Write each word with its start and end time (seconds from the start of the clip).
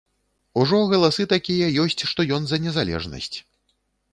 Ужо 0.61 0.77
галасы 0.93 1.25
такія 1.35 1.67
ёсць, 1.83 2.07
што 2.13 2.25
ён 2.39 2.43
за 2.53 2.61
незалежнасць. 2.67 3.31